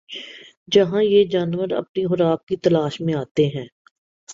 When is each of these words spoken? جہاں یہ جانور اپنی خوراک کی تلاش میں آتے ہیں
جہاں 0.71 1.03
یہ 1.03 1.23
جانور 1.23 1.69
اپنی 1.77 2.05
خوراک 2.05 2.45
کی 2.45 2.55
تلاش 2.57 2.99
میں 3.01 3.13
آتے 3.13 3.47
ہیں 3.47 3.67